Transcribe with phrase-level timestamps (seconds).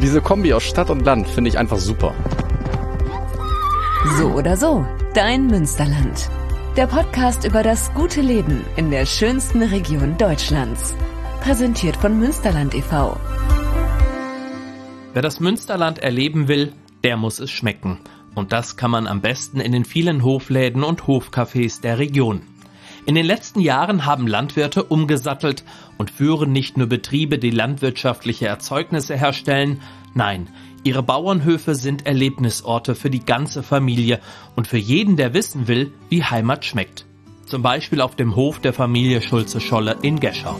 [0.00, 2.14] Diese Kombi aus Stadt und Land finde ich einfach super.
[4.18, 6.30] So oder so, dein Münsterland.
[6.76, 10.94] Der Podcast über das gute Leben in der schönsten Region Deutschlands.
[11.40, 13.16] Präsentiert von Münsterland e.V.
[15.14, 17.98] Wer das Münsterland erleben will, der muss es schmecken.
[18.34, 22.42] Und das kann man am besten in den vielen Hofläden und Hofcafés der Region.
[23.06, 25.62] In den letzten Jahren haben Landwirte umgesattelt
[25.96, 29.80] und führen nicht nur Betriebe, die landwirtschaftliche Erzeugnisse herstellen,
[30.14, 30.48] nein,
[30.82, 34.18] ihre Bauernhöfe sind Erlebnisorte für die ganze Familie
[34.56, 37.06] und für jeden, der wissen will, wie Heimat schmeckt.
[37.46, 40.56] Zum Beispiel auf dem Hof der Familie Schulze-Scholle in Geschau.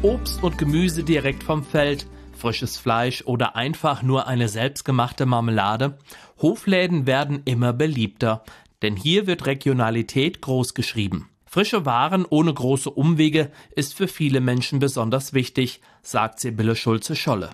[0.00, 5.98] Obst und Gemüse direkt vom Feld, frisches Fleisch oder einfach nur eine selbstgemachte Marmelade,
[6.40, 8.44] Hofläden werden immer beliebter,
[8.82, 11.28] denn hier wird Regionalität groß geschrieben.
[11.46, 17.50] Frische Waren ohne große Umwege ist für viele Menschen besonders wichtig, sagt Sibylle Schulze-Scholle.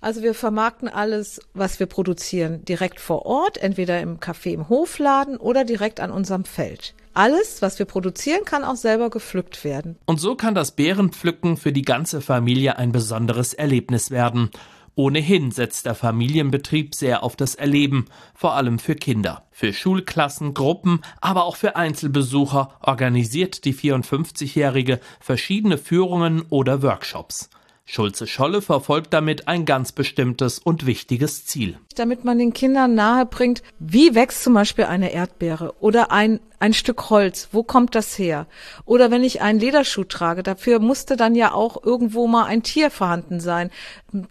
[0.00, 5.36] Also wir vermarkten alles, was wir produzieren, direkt vor Ort, entweder im Café im Hofladen
[5.36, 6.94] oder direkt an unserem Feld.
[7.14, 9.96] Alles, was wir produzieren, kann auch selber gepflückt werden.
[10.06, 14.50] Und so kann das Beerenpflücken für die ganze Familie ein besonderes Erlebnis werden.
[14.94, 19.46] Ohnehin setzt der Familienbetrieb sehr auf das Erleben, vor allem für Kinder.
[19.50, 27.48] Für Schulklassen, Gruppen, aber auch für Einzelbesucher organisiert die 54-Jährige verschiedene Führungen oder Workshops.
[27.84, 31.78] Schulze Scholle verfolgt damit ein ganz bestimmtes und wichtiges Ziel.
[31.96, 36.74] Damit man den Kindern nahe bringt, wie wächst zum Beispiel eine Erdbeere oder ein, ein
[36.74, 38.46] Stück Holz, wo kommt das her?
[38.84, 42.90] Oder wenn ich einen Lederschuh trage, dafür musste dann ja auch irgendwo mal ein Tier
[42.90, 43.70] vorhanden sein.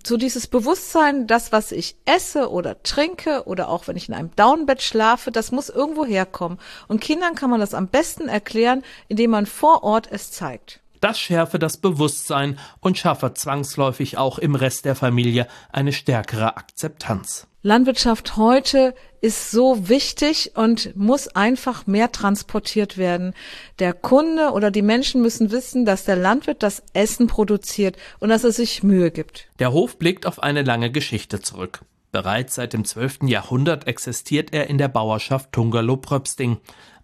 [0.03, 4.33] So dieses Bewusstsein, das, was ich esse oder trinke oder auch wenn ich in einem
[4.35, 6.57] Downbett schlafe, das muss irgendwo herkommen.
[6.87, 10.79] Und Kindern kann man das am besten erklären, indem man vor Ort es zeigt.
[11.01, 17.47] Das schärfe das Bewusstsein und schaffe zwangsläufig auch im Rest der Familie eine stärkere Akzeptanz.
[17.63, 23.33] Landwirtschaft heute ist so wichtig und muss einfach mehr transportiert werden.
[23.79, 28.43] Der Kunde oder die Menschen müssen wissen, dass der Landwirt das Essen produziert und dass
[28.43, 29.47] er sich Mühe gibt.
[29.59, 31.81] Der Hof blickt auf eine lange Geschichte zurück.
[32.11, 33.23] Bereits seit dem 12.
[33.23, 36.57] Jahrhundert existiert er in der Bauerschaft Tungerloh-Pröpsting.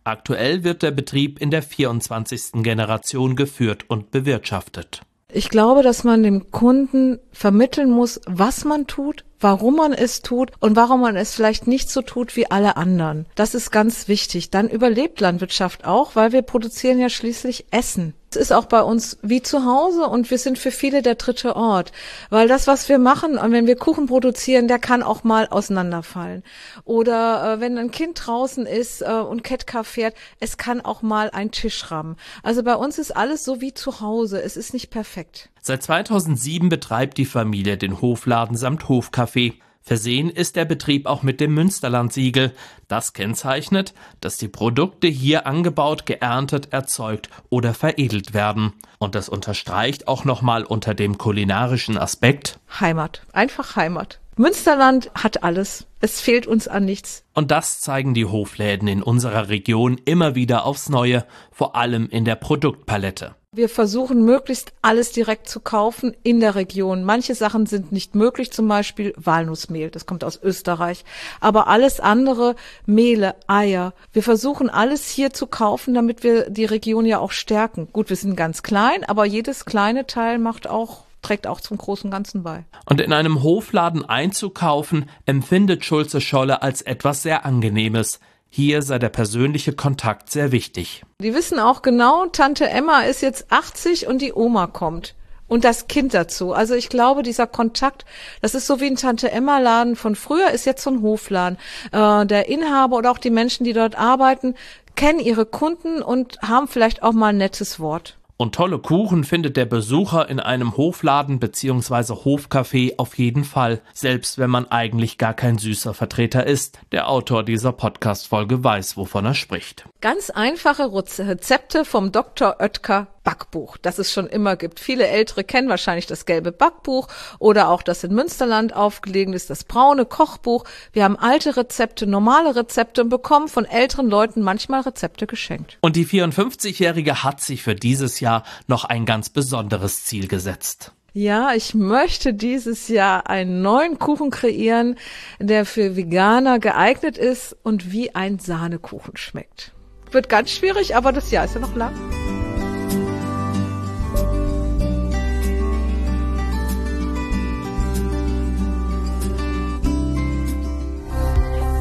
[0.08, 2.64] Aktuell wird der Betrieb in der 24.
[2.64, 5.02] Generation geführt und bewirtschaftet.
[5.34, 10.52] Ich glaube, dass man dem Kunden vermitteln muss, was man tut, warum man es tut
[10.62, 13.26] und warum man es vielleicht nicht so tut wie alle anderen.
[13.36, 14.50] Das ist ganz wichtig.
[14.50, 18.14] Dann überlebt Landwirtschaft auch, weil wir produzieren ja schließlich Essen.
[18.30, 21.56] Es ist auch bei uns wie zu Hause und wir sind für viele der dritte
[21.56, 21.94] Ort,
[22.30, 26.44] weil das, was wir machen, und wenn wir Kuchen produzieren, der kann auch mal auseinanderfallen.
[26.84, 31.30] Oder äh, wenn ein Kind draußen ist äh, und Ketka fährt, es kann auch mal
[31.32, 32.18] ein Tisch rammen.
[32.44, 34.42] Also bei uns ist alles so wie zu Hause.
[34.42, 35.50] Es ist nicht perfekt.
[35.62, 39.54] Seit 2007 betreibt die Familie den Hofladen samt Hofcafé.
[39.88, 42.52] Versehen ist der Betrieb auch mit dem Münsterland-Siegel.
[42.90, 48.74] Das kennzeichnet, dass die Produkte hier angebaut, geerntet, erzeugt oder veredelt werden.
[49.00, 53.22] Und das unterstreicht auch nochmal unter dem kulinarischen Aspekt Heimat.
[53.32, 54.20] Einfach Heimat.
[54.36, 55.88] Münsterland hat alles.
[56.02, 57.24] Es fehlt uns an nichts.
[57.34, 62.26] Und das zeigen die Hofläden in unserer Region immer wieder aufs Neue, vor allem in
[62.26, 63.37] der Produktpalette.
[63.56, 67.06] Wir versuchen möglichst alles direkt zu kaufen in der Region.
[67.06, 71.06] Manche Sachen sind nicht möglich, zum Beispiel Walnussmehl, das kommt aus Österreich.
[71.40, 77.06] Aber alles andere, Mehle, Eier, wir versuchen alles hier zu kaufen, damit wir die Region
[77.06, 77.88] ja auch stärken.
[77.94, 82.12] Gut, wir sind ganz klein, aber jedes kleine Teil macht auch trägt auch zum großen
[82.12, 82.66] Ganzen bei.
[82.86, 88.20] Und in einem Hofladen einzukaufen, empfindet Schulze Scholle als etwas sehr Angenehmes.
[88.50, 91.04] Hier sei der persönliche Kontakt sehr wichtig.
[91.22, 95.16] Die wissen auch genau, Tante Emma ist jetzt 80 und die Oma kommt.
[95.48, 96.52] Und das Kind dazu.
[96.52, 98.04] Also ich glaube, dieser Kontakt,
[98.42, 101.58] das ist so wie ein Tante Emma Laden von früher, ist jetzt so ein Hofladen.
[101.94, 104.56] Äh, der Inhaber oder auch die Menschen, die dort arbeiten,
[104.96, 108.17] kennen ihre Kunden und haben vielleicht auch mal ein nettes Wort.
[108.40, 112.14] Und tolle Kuchen findet der Besucher in einem Hofladen bzw.
[112.14, 116.80] Hofcafé auf jeden Fall, selbst wenn man eigentlich gar kein süßer Vertreter ist.
[116.92, 119.86] Der Autor dieser Podcast-Folge weiß, wovon er spricht.
[120.02, 122.58] Ganz einfache Rezepte vom Dr.
[122.60, 124.80] Oetker Backbuch, das es schon immer gibt.
[124.80, 127.10] Viele Ältere kennen wahrscheinlich das gelbe Backbuch
[127.40, 130.64] oder auch das in Münsterland aufgelegen ist, das braune Kochbuch.
[130.94, 135.78] Wir haben alte Rezepte, normale Rezepte und bekommen von älteren Leuten manchmal Rezepte geschenkt.
[135.82, 140.94] Und die 54-Jährige hat sich für dieses Jahr noch ein ganz besonderes Ziel gesetzt.
[141.12, 144.96] Ja, ich möchte dieses Jahr einen neuen Kuchen kreieren,
[145.38, 149.74] der für Veganer geeignet ist und wie ein Sahnekuchen schmeckt.
[150.12, 151.94] Wird ganz schwierig, aber das Jahr ist ja noch lang.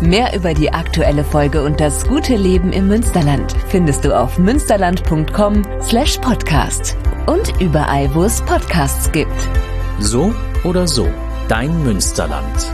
[0.01, 5.63] Mehr über die aktuelle Folge und das gute Leben im Münsterland findest du auf münsterland.com
[5.83, 6.97] slash podcast
[7.27, 9.31] und überall, wo es Podcasts gibt.
[9.99, 10.35] So
[10.65, 11.09] oder so,
[11.49, 12.71] dein Münsterland.